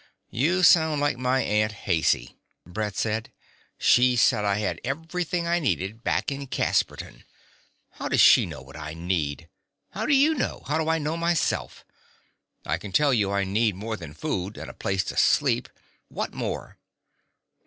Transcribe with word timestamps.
"You 0.31 0.63
sound 0.63 0.99
like 0.99 1.19
my 1.19 1.41
Aunt 1.43 1.73
Haicey," 1.85 2.35
Brett 2.65 2.95
said. 2.97 3.31
"She 3.77 4.15
said 4.15 4.43
I 4.43 4.55
had 4.55 4.81
everything 4.83 5.45
I 5.45 5.59
needed 5.59 6.03
back 6.03 6.31
in 6.31 6.47
Casperton. 6.47 7.23
How 7.91 8.07
does 8.07 8.19
she 8.19 8.47
know 8.47 8.63
what 8.63 8.75
I 8.75 8.95
need? 8.95 9.47
How 9.91 10.07
do 10.07 10.15
you 10.15 10.33
know? 10.33 10.63
How 10.65 10.79
do 10.79 10.89
I 10.89 10.97
know 10.97 11.17
myself? 11.17 11.85
I 12.65 12.79
can 12.79 12.91
tell 12.91 13.13
you 13.13 13.29
I 13.31 13.43
need 13.43 13.75
more 13.75 13.95
than 13.95 14.15
food 14.15 14.57
and 14.57 14.71
a 14.71 14.73
place 14.73 15.03
to 15.03 15.17
sleep" 15.17 15.69
"What 16.07 16.33
more?" 16.33 16.79